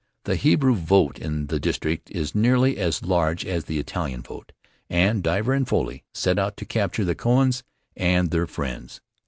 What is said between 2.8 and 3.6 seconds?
large